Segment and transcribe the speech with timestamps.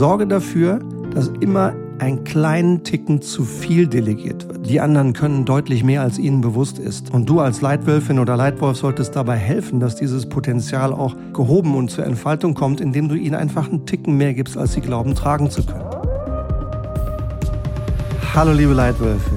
[0.00, 0.78] Sorge dafür,
[1.12, 4.66] dass immer ein kleinen Ticken zu viel delegiert wird.
[4.66, 7.12] Die anderen können deutlich mehr, als ihnen bewusst ist.
[7.12, 11.90] Und du als Leitwölfin oder Leitwolf solltest dabei helfen, dass dieses Potenzial auch gehoben und
[11.90, 15.50] zur Entfaltung kommt, indem du ihnen einfach einen Ticken mehr gibst, als sie glauben tragen
[15.50, 15.84] zu können.
[18.34, 19.36] Hallo liebe Leitwölfin,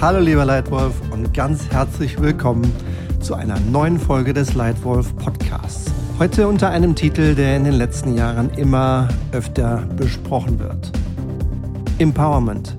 [0.00, 2.72] hallo lieber Leitwolf und ganz herzlich willkommen
[3.18, 5.93] zu einer neuen Folge des Leitwolf Podcasts.
[6.16, 10.92] Heute unter einem Titel, der in den letzten Jahren immer öfter besprochen wird.
[11.98, 12.76] Empowerment.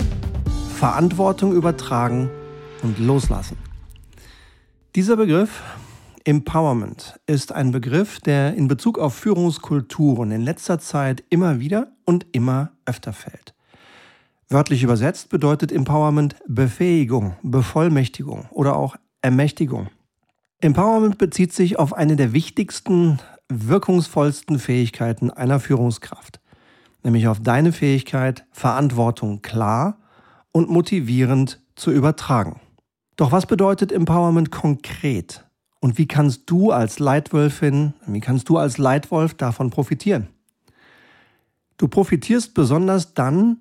[0.74, 2.30] Verantwortung übertragen
[2.82, 3.58] und loslassen.
[4.96, 5.62] Dieser Begriff
[6.24, 12.26] Empowerment ist ein Begriff, der in Bezug auf Führungskulturen in letzter Zeit immer wieder und
[12.32, 13.54] immer öfter fällt.
[14.48, 19.90] Wörtlich übersetzt bedeutet Empowerment Befähigung, Bevollmächtigung oder auch Ermächtigung.
[20.62, 23.20] Empowerment bezieht sich auf eine der wichtigsten,
[23.50, 26.40] wirkungsvollsten Fähigkeiten einer Führungskraft
[27.06, 30.00] nämlich auf deine Fähigkeit, Verantwortung klar
[30.52, 32.60] und motivierend zu übertragen.
[33.16, 35.46] Doch was bedeutet Empowerment konkret?
[35.80, 40.28] Und wie kannst du als Leitwölfin, wie kannst du als Leitwolf davon profitieren?
[41.78, 43.60] Du profitierst besonders dann,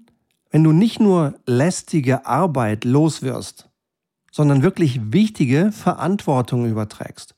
[0.50, 3.68] wenn du nicht nur lästige Arbeit loswirst,
[4.34, 7.36] sondern wirklich wichtige Verantwortung überträgst.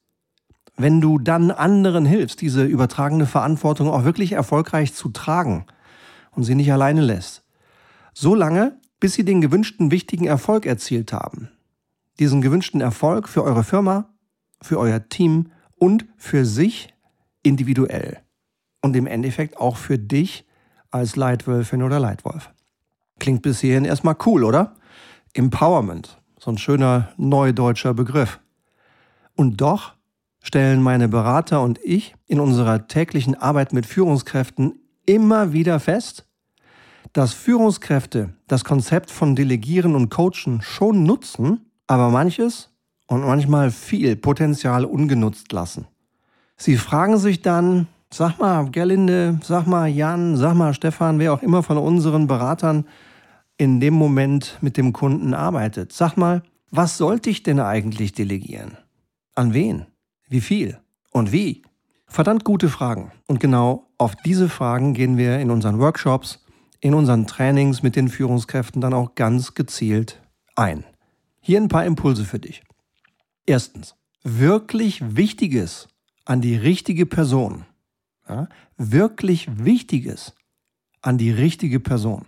[0.78, 5.66] Wenn du dann anderen hilfst, diese übertragene Verantwortung auch wirklich erfolgreich zu tragen
[6.30, 7.44] und sie nicht alleine lässt.
[8.14, 11.50] So lange, bis sie den gewünschten wichtigen Erfolg erzielt haben.
[12.18, 14.08] Diesen gewünschten Erfolg für eure Firma,
[14.62, 16.94] für euer Team und für sich
[17.42, 18.20] individuell.
[18.80, 20.46] Und im Endeffekt auch für dich
[20.90, 22.54] als Leitwölfin oder Leitwolf.
[23.18, 24.76] Klingt bis hierhin erstmal cool, oder?
[25.34, 28.38] Empowerment, so ein schöner neudeutscher Begriff.
[29.34, 29.94] Und doch
[30.40, 36.24] stellen meine Berater und ich in unserer täglichen Arbeit mit Führungskräften immer wieder fest,
[37.12, 42.70] dass Führungskräfte das Konzept von Delegieren und Coachen schon nutzen, aber manches
[43.08, 45.88] und manchmal viel Potenzial ungenutzt lassen.
[46.56, 51.42] Sie fragen sich dann, sag mal Gerlinde, sag mal Jan, sag mal Stefan, wer auch
[51.42, 52.84] immer von unseren Beratern
[53.58, 55.92] in dem Moment mit dem Kunden arbeitet.
[55.92, 58.76] Sag mal, was sollte ich denn eigentlich delegieren?
[59.34, 59.86] An wen?
[60.28, 60.78] Wie viel?
[61.12, 61.62] Und wie?
[62.06, 63.12] Verdammt gute Fragen.
[63.26, 66.40] Und genau auf diese Fragen gehen wir in unseren Workshops
[66.80, 70.20] in unseren Trainings mit den Führungskräften dann auch ganz gezielt
[70.54, 70.84] ein.
[71.40, 72.62] Hier ein paar Impulse für dich.
[73.46, 75.88] Erstens, wirklich Wichtiges
[76.24, 77.64] an die richtige Person.
[78.28, 80.34] Ja, wirklich Wichtiges
[81.06, 82.24] an die richtige Person.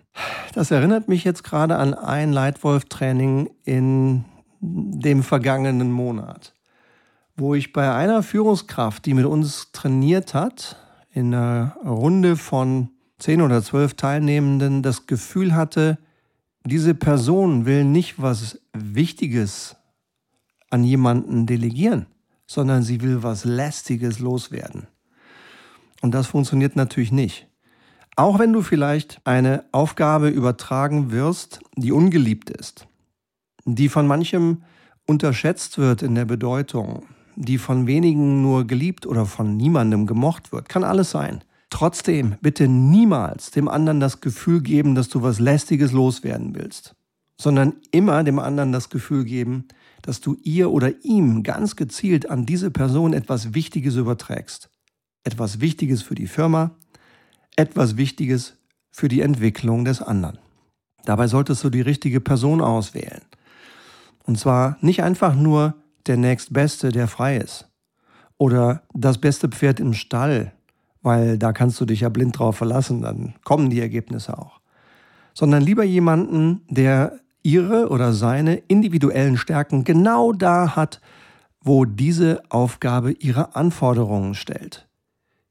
[0.55, 4.25] Das erinnert mich jetzt gerade an ein Leitwolf-Training in
[4.61, 6.55] dem vergangenen Monat,
[7.37, 10.77] wo ich bei einer Führungskraft, die mit uns trainiert hat,
[11.11, 15.99] in einer Runde von zehn oder zwölf Teilnehmenden das Gefühl hatte,
[16.65, 19.75] diese Person will nicht was Wichtiges
[20.71, 22.07] an jemanden delegieren,
[22.47, 24.87] sondern sie will was Lästiges loswerden.
[26.01, 27.48] Und das funktioniert natürlich nicht.
[28.19, 32.89] Auch wenn du vielleicht eine Aufgabe übertragen wirst, die ungeliebt ist,
[33.65, 34.65] die von manchem
[35.07, 37.05] unterschätzt wird in der Bedeutung,
[37.37, 41.45] die von wenigen nur geliebt oder von niemandem gemocht wird, kann alles sein.
[41.71, 46.97] Trotzdem bitte niemals dem anderen das Gefühl geben, dass du was Lästiges loswerden willst,
[47.41, 49.69] sondern immer dem anderen das Gefühl geben,
[50.03, 54.71] dass du ihr oder ihm ganz gezielt an diese Person etwas Wichtiges überträgst.
[55.23, 56.75] Etwas Wichtiges für die Firma,
[57.59, 58.57] etwas Wichtiges
[58.91, 60.39] für die Entwicklung des anderen.
[61.05, 63.23] Dabei solltest du die richtige Person auswählen.
[64.25, 65.75] Und zwar nicht einfach nur
[66.07, 67.69] der nächstbeste, der frei ist.
[68.37, 70.53] Oder das beste Pferd im Stall,
[71.03, 74.61] weil da kannst du dich ja blind drauf verlassen, dann kommen die Ergebnisse auch.
[75.35, 81.01] Sondern lieber jemanden, der ihre oder seine individuellen Stärken genau da hat,
[81.61, 84.88] wo diese Aufgabe ihre Anforderungen stellt.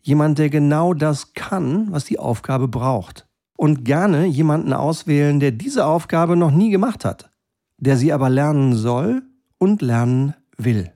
[0.02, 3.28] Jemand, der genau das kann, was die Aufgabe braucht.
[3.58, 7.32] Und gerne jemanden auswählen, der diese Aufgabe noch nie gemacht hat,
[7.78, 9.24] der sie aber lernen soll
[9.58, 10.92] und lernen will.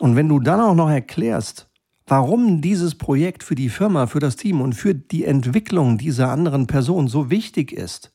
[0.00, 1.68] Und wenn du dann auch noch erklärst,
[2.06, 6.66] warum dieses Projekt für die Firma, für das Team und für die Entwicklung dieser anderen
[6.66, 8.12] Person so wichtig ist,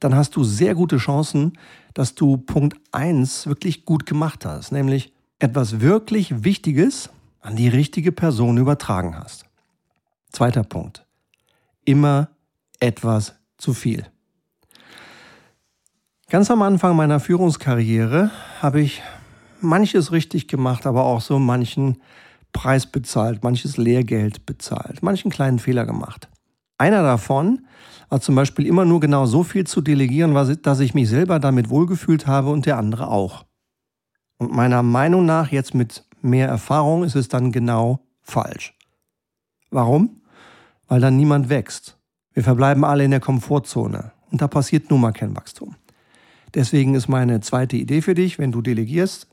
[0.00, 1.52] dann hast du sehr gute Chancen,
[1.94, 7.10] dass du Punkt 1 wirklich gut gemacht hast, nämlich etwas wirklich Wichtiges
[7.42, 9.44] an die richtige Person übertragen hast.
[10.30, 11.04] Zweiter Punkt.
[11.84, 12.30] Immer
[12.80, 14.06] etwas zu viel.
[16.30, 18.30] Ganz am Anfang meiner Führungskarriere
[18.60, 19.02] habe ich
[19.60, 22.00] manches richtig gemacht, aber auch so manchen
[22.52, 26.28] Preis bezahlt, manches Lehrgeld bezahlt, manchen kleinen Fehler gemacht.
[26.78, 27.66] Einer davon
[28.08, 31.70] war zum Beispiel immer nur genau so viel zu delegieren, dass ich mich selber damit
[31.70, 33.44] wohlgefühlt habe und der andere auch.
[34.38, 38.76] Und meiner Meinung nach, jetzt mit mehr Erfahrung, ist es dann genau falsch.
[39.70, 40.22] Warum?
[40.88, 41.98] Weil dann niemand wächst.
[42.32, 45.76] Wir verbleiben alle in der Komfortzone und da passiert nun mal kein Wachstum.
[46.54, 49.28] Deswegen ist meine zweite Idee für dich, wenn du delegierst,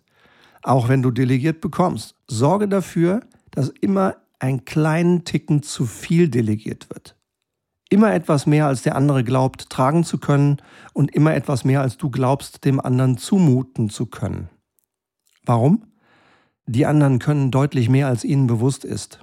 [0.63, 3.21] auch wenn du delegiert bekommst, sorge dafür,
[3.51, 7.15] dass immer ein kleinen Ticken zu viel delegiert wird
[7.89, 10.57] immer etwas mehr als der andere glaubt tragen zu können
[10.93, 14.49] und immer etwas mehr als du glaubst dem anderen zumuten zu können.
[15.43, 15.88] Warum?
[16.71, 19.21] Die anderen können deutlich mehr als ihnen bewusst ist.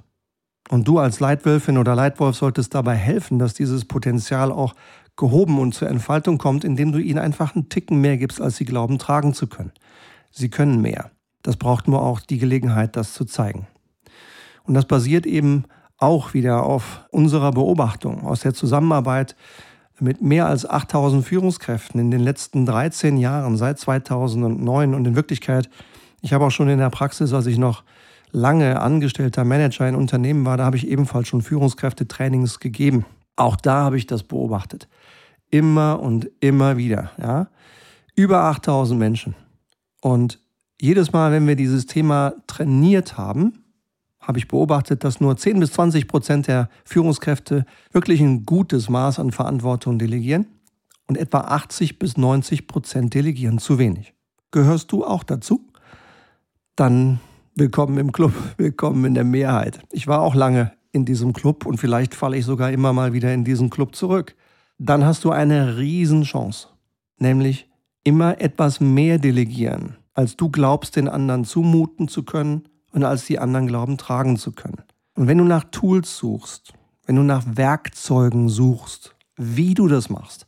[0.67, 4.75] Und du als Leitwölfin oder Leitwolf solltest dabei helfen, dass dieses Potenzial auch
[5.15, 8.65] gehoben und zur Entfaltung kommt, indem du ihnen einfach einen Ticken mehr gibst, als sie
[8.65, 9.71] glauben tragen zu können.
[10.29, 11.09] Sie können mehr.
[11.41, 13.65] Das braucht nur auch die Gelegenheit, das zu zeigen.
[14.65, 15.63] Und das basiert eben
[15.97, 19.37] auch wieder auf unserer Beobachtung aus der Zusammenarbeit
[20.01, 25.69] mit mehr als 8000 Führungskräften in den letzten 13 Jahren, seit 2009 und in Wirklichkeit,
[26.21, 27.83] ich habe auch schon in der Praxis, als ich noch
[28.31, 33.05] lange angestellter Manager in Unternehmen war, da habe ich ebenfalls schon Führungskräftetrainings gegeben.
[33.35, 34.87] Auch da habe ich das beobachtet.
[35.49, 37.11] Immer und immer wieder.
[37.17, 37.47] Ja?
[38.15, 39.35] Über 8000 Menschen.
[40.01, 40.39] Und
[40.79, 43.63] jedes Mal, wenn wir dieses Thema trainiert haben,
[44.19, 49.19] habe ich beobachtet, dass nur 10 bis 20 Prozent der Führungskräfte wirklich ein gutes Maß
[49.19, 50.47] an Verantwortung delegieren
[51.07, 54.13] und etwa 80 bis 90 Prozent delegieren zu wenig.
[54.51, 55.66] Gehörst du auch dazu?
[56.77, 57.19] Dann
[57.55, 59.79] willkommen im Club, willkommen in der Mehrheit.
[59.91, 63.33] Ich war auch lange in diesem Club und vielleicht falle ich sogar immer mal wieder
[63.33, 64.35] in diesen Club zurück.
[64.77, 66.67] Dann hast du eine Riesenchance,
[67.17, 67.67] nämlich
[68.03, 73.39] immer etwas mehr delegieren, als du glaubst, den anderen zumuten zu können und als die
[73.39, 74.83] anderen glauben, tragen zu können.
[75.15, 76.73] Und wenn du nach Tools suchst,
[77.07, 80.45] wenn du nach Werkzeugen suchst, wie du das machst,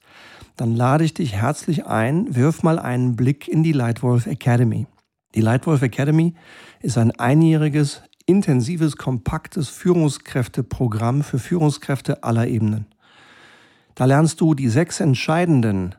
[0.58, 4.86] dann lade ich dich herzlich ein, wirf mal einen Blick in die Lightwolf Academy.
[5.36, 6.34] Die Lightwolf Academy
[6.82, 12.88] ist ein einjähriges, intensives, kompaktes Führungskräfteprogramm für Führungskräfte aller Ebenen.
[13.96, 15.96] Da lernst du die sechs entscheidenden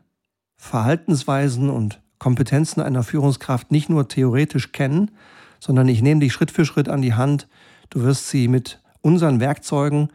[0.57, 5.11] Verhaltensweisen und Kompetenzen einer Führungskraft nicht nur theoretisch kennen,
[5.59, 7.47] sondern ich nehme dich Schritt für Schritt an die Hand.
[7.89, 10.09] Du wirst sie mit unseren Werkzeugen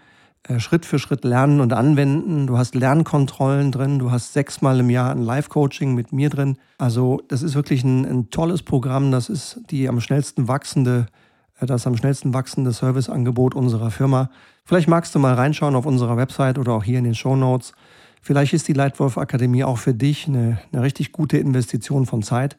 [0.58, 2.46] Schritt für Schritt lernen und anwenden.
[2.46, 6.56] Du hast Lernkontrollen drin, du hast sechsmal im Jahr ein Live-Coaching mit mir drin.
[6.78, 9.10] Also das ist wirklich ein, ein, tolles Programm.
[9.10, 11.06] Das ist die am schnellsten wachsende,
[11.60, 14.30] äh, das am schnellsten wachsende Serviceangebot unserer Firma.
[14.64, 17.72] Vielleicht magst du mal reinschauen auf unserer Website oder auch hier in den Show Notes.
[18.22, 22.56] Vielleicht ist die Leitwolf Akademie auch für dich eine, eine richtig gute Investition von Zeit.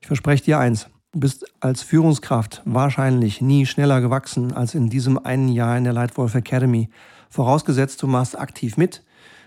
[0.00, 5.22] Ich verspreche dir eins, Du bist als Führungskraft wahrscheinlich nie schneller gewachsen als in diesem
[5.22, 6.88] einen Jahr in der Lightwolf Academy.
[7.32, 9.02] Vorausgesetzt, du machst aktiv mit,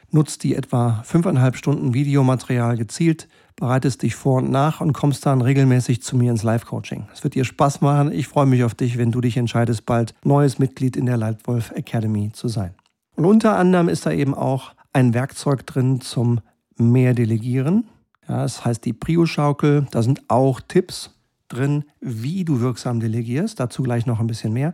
[0.09, 5.39] nutzt die etwa fünfeinhalb Stunden Videomaterial gezielt, bereitest dich vor und nach und kommst dann
[5.39, 7.07] regelmäßig zu mir ins Live-Coaching.
[7.13, 8.11] Es wird dir Spaß machen.
[8.11, 11.73] Ich freue mich auf dich, wenn du dich entscheidest, bald neues Mitglied in der Lightwolf
[11.75, 12.73] Academy zu sein.
[13.17, 16.41] Und unter anderem ist da eben auch ein Werkzeug drin zum
[16.77, 17.85] mehr Delegieren.
[18.27, 19.85] Ja, das heißt die Prio-Schaukel.
[19.91, 21.11] Da sind auch Tipps
[21.49, 23.59] drin, wie du wirksam delegierst.
[23.59, 24.73] Dazu gleich noch ein bisschen mehr.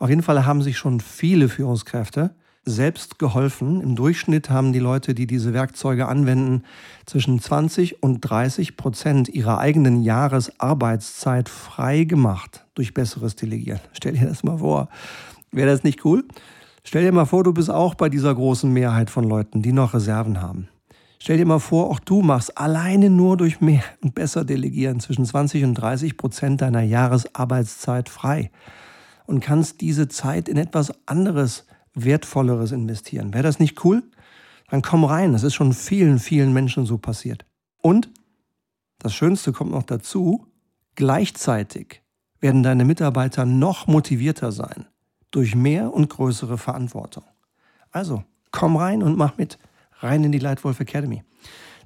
[0.00, 2.34] Auf jeden Fall haben sich schon viele Führungskräfte
[2.68, 3.80] selbst geholfen.
[3.80, 6.64] Im Durchschnitt haben die Leute, die diese Werkzeuge anwenden,
[7.06, 13.80] zwischen 20 und 30 Prozent ihrer eigenen Jahresarbeitszeit frei gemacht durch besseres Delegieren.
[13.92, 14.88] Stell dir das mal vor.
[15.50, 16.24] Wäre das nicht cool?
[16.84, 19.94] Stell dir mal vor, du bist auch bei dieser großen Mehrheit von Leuten, die noch
[19.94, 20.68] Reserven haben.
[21.18, 25.24] Stell dir mal vor, auch du machst alleine nur durch mehr und besser delegieren zwischen
[25.24, 28.50] 20 und 30 Prozent deiner Jahresarbeitszeit frei
[29.26, 31.66] und kannst diese Zeit in etwas anderes,
[32.04, 33.32] wertvolleres investieren.
[33.32, 34.02] Wäre das nicht cool?
[34.70, 35.32] Dann komm rein.
[35.32, 37.46] Das ist schon vielen, vielen Menschen so passiert.
[37.80, 38.10] Und
[38.98, 40.46] das Schönste kommt noch dazu,
[40.94, 42.02] gleichzeitig
[42.40, 44.86] werden deine Mitarbeiter noch motivierter sein
[45.30, 47.24] durch mehr und größere Verantwortung.
[47.90, 49.58] Also, komm rein und mach mit
[50.00, 51.22] rein in die Lightwolf Academy.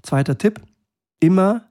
[0.02, 0.61] Zweiter Tipp,
[1.21, 1.69] immer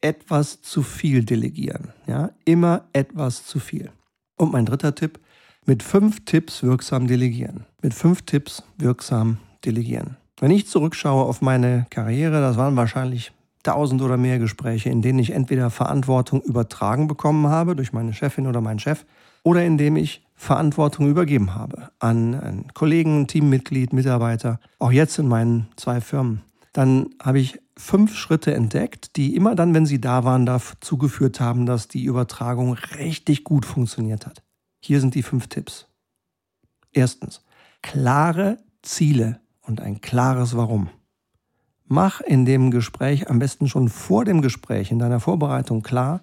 [0.00, 1.92] etwas zu viel delegieren.
[2.06, 3.90] Ja, immer etwas zu viel.
[4.36, 5.20] Und mein dritter Tipp,
[5.66, 7.64] mit fünf Tipps wirksam delegieren.
[7.82, 10.16] Mit fünf Tipps wirksam delegieren.
[10.40, 15.18] Wenn ich zurückschaue auf meine Karriere, das waren wahrscheinlich tausend oder mehr Gespräche, in denen
[15.18, 19.04] ich entweder Verantwortung übertragen bekommen habe durch meine Chefin oder meinen Chef
[19.42, 25.68] oder indem ich Verantwortung übergeben habe an einen Kollegen, Teammitglied, Mitarbeiter, auch jetzt in meinen
[25.76, 26.42] zwei Firmen,
[26.72, 31.40] dann habe ich fünf Schritte entdeckt, die immer dann, wenn sie da waren, dazu geführt
[31.40, 34.43] haben, dass die Übertragung richtig gut funktioniert hat.
[34.86, 35.86] Hier sind die fünf Tipps.
[36.92, 37.42] Erstens,
[37.80, 40.90] klare Ziele und ein klares Warum.
[41.86, 46.20] Mach in dem Gespräch, am besten schon vor dem Gespräch, in deiner Vorbereitung klar,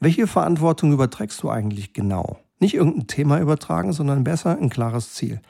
[0.00, 2.40] welche Verantwortung überträgst du eigentlich genau?
[2.58, 5.40] Nicht irgendein Thema übertragen, sondern besser ein klares Ziel.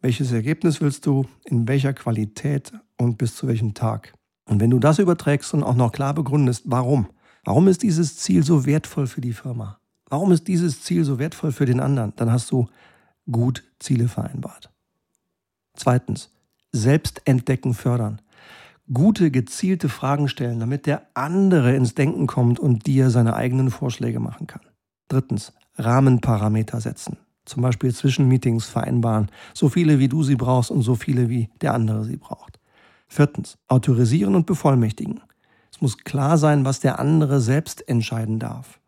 [0.00, 4.14] Welches Ergebnis willst du, in welcher Qualität und bis zu welchem Tag?
[4.44, 7.08] Und wenn du das überträgst und auch noch klar begründest, warum?
[7.42, 9.80] Warum ist dieses Ziel so wertvoll für die Firma?
[10.14, 12.12] Warum ist dieses Ziel so wertvoll für den anderen?
[12.14, 12.68] Dann hast du
[13.28, 14.70] gut Ziele vereinbart.
[15.74, 16.30] Zweitens,
[16.70, 18.22] Selbstentdecken fördern
[18.92, 24.20] gute, gezielte Fragen stellen, damit der andere ins Denken kommt und dir seine eigenen Vorschläge
[24.20, 24.60] machen kann.
[25.08, 27.16] Drittens, Rahmenparameter setzen.
[27.44, 31.74] Zum Beispiel Zwischenmeetings vereinbaren, so viele wie du sie brauchst und so viele wie der
[31.74, 32.60] andere sie braucht.
[33.08, 35.22] Viertens, autorisieren und bevollmächtigen.
[35.72, 38.78] Es muss klar sein, was der andere selbst entscheiden darf.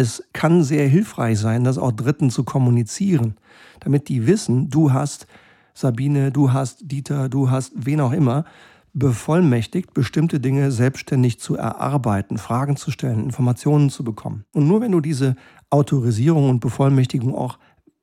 [0.00, 3.36] Es kann sehr hilfreich sein, das auch Dritten zu kommunizieren,
[3.80, 5.26] damit die wissen, du hast
[5.74, 8.46] Sabine, du hast Dieter, du hast wen auch immer,
[8.94, 14.46] bevollmächtigt, bestimmte Dinge selbstständig zu erarbeiten, Fragen zu stellen, Informationen zu bekommen.
[14.52, 15.36] Und nur wenn du diese
[15.68, 17.58] Autorisierung und Bevollmächtigung auch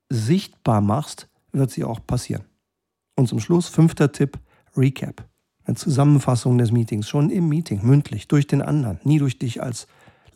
[0.08, 2.44] sichtbar machst, wird sie auch passieren.
[3.16, 4.38] Und zum Schluss, fünfter Tipp,
[4.76, 5.24] Recap.
[5.64, 9.88] Eine Zusammenfassung des Meetings, schon im Meeting, mündlich, durch den anderen, nie durch dich als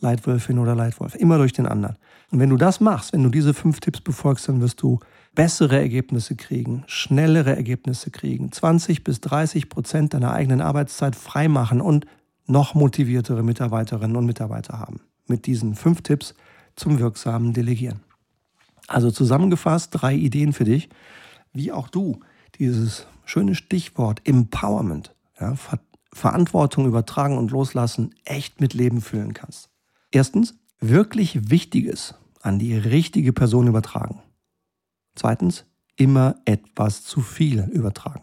[0.03, 1.97] Leitwölfin oder Leitwolf, immer durch den anderen.
[2.29, 4.99] Und wenn du das machst, wenn du diese fünf Tipps befolgst, dann wirst du
[5.33, 12.05] bessere Ergebnisse kriegen, schnellere Ergebnisse kriegen, 20 bis 30 Prozent deiner eigenen Arbeitszeit freimachen und
[12.45, 14.99] noch motiviertere Mitarbeiterinnen und Mitarbeiter haben.
[15.27, 16.35] Mit diesen fünf Tipps
[16.75, 18.01] zum wirksamen Delegieren.
[18.87, 20.89] Also zusammengefasst drei Ideen für dich,
[21.53, 22.19] wie auch du
[22.59, 25.79] dieses schöne Stichwort Empowerment, ja, Ver
[26.15, 29.72] Verantwortung übertragen und loslassen, echt mit Leben füllen kannst.
[30.15, 34.21] Erstens, wirklich Wichtiges an die richtige Person übertragen.
[35.15, 35.65] Zweitens,
[35.95, 38.21] immer etwas zu viel übertragen.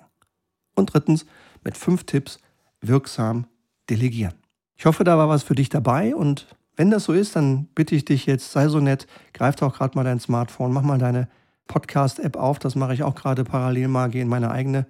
[0.76, 1.26] Und drittens,
[1.64, 2.38] mit fünf Tipps
[2.80, 3.48] wirksam
[3.88, 4.34] delegieren.
[4.76, 7.96] Ich hoffe, da war was für dich dabei und wenn das so ist, dann bitte
[7.96, 11.28] ich dich jetzt, sei so nett, greif doch gerade mal dein Smartphone, mach mal deine
[11.66, 12.60] Podcast-App auf.
[12.60, 14.86] Das mache ich auch gerade parallel mal, gehe in meine eigene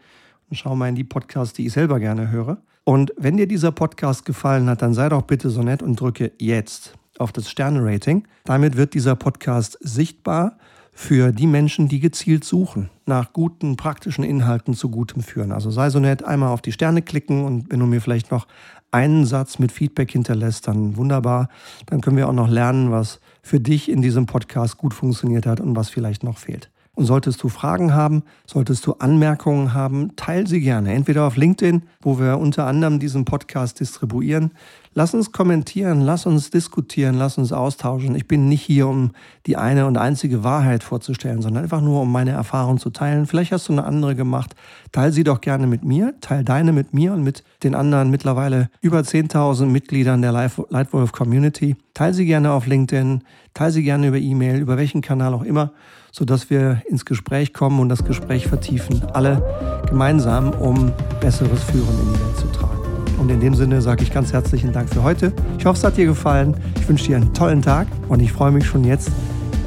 [0.51, 2.63] und schau mal in die Podcasts, die ich selber gerne höre.
[2.85, 6.33] Und wenn dir dieser Podcast gefallen hat, dann sei doch bitte so nett und drücke
[6.39, 8.27] jetzt auf das Sterne-Rating.
[8.45, 10.57] Damit wird dieser Podcast sichtbar
[10.93, 15.53] für die Menschen, die gezielt suchen nach guten, praktischen Inhalten zu gutem führen.
[15.53, 18.47] Also sei so nett, einmal auf die Sterne klicken und wenn du mir vielleicht noch
[18.91, 21.49] einen Satz mit Feedback hinterlässt, dann wunderbar.
[21.87, 25.61] Dann können wir auch noch lernen, was für dich in diesem Podcast gut funktioniert hat
[25.61, 26.70] und was vielleicht noch fehlt.
[26.97, 30.93] Und solltest du Fragen haben, solltest du Anmerkungen haben, teil sie gerne.
[30.93, 34.51] Entweder auf LinkedIn, wo wir unter anderem diesen Podcast distribuieren,
[34.93, 38.17] Lass uns kommentieren, lass uns diskutieren, lass uns austauschen.
[38.17, 39.13] Ich bin nicht hier, um
[39.47, 43.27] die eine und einzige Wahrheit vorzustellen, sondern einfach nur, um meine Erfahrung zu teilen.
[43.27, 44.57] Vielleicht hast du eine andere gemacht.
[44.91, 48.69] Teil sie doch gerne mit mir, teil deine mit mir und mit den anderen mittlerweile
[48.81, 51.77] über 10.000 Mitgliedern der Lightwolf Community.
[51.95, 53.23] Teil sie gerne auf LinkedIn,
[53.55, 55.71] teil sie gerne über E-Mail, über welchen Kanal auch immer,
[56.13, 59.03] sodass wir ins Gespräch kommen und das Gespräch vertiefen.
[59.13, 59.43] Alle
[59.89, 62.79] gemeinsam, um besseres Führen in die Welt zu tragen.
[63.19, 65.33] Und in dem Sinne sage ich ganz herzlichen Dank für heute.
[65.59, 66.57] Ich hoffe, es hat dir gefallen.
[66.81, 69.11] Ich wünsche dir einen tollen Tag und ich freue mich schon jetzt,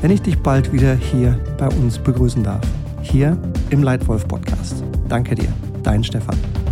[0.02, 2.66] wenn ich dich bald wieder hier bei uns begrüßen darf.
[3.02, 3.38] Hier
[3.70, 4.84] im Leitwolf Podcast.
[5.08, 5.50] Danke dir,
[5.84, 6.63] dein Stefan.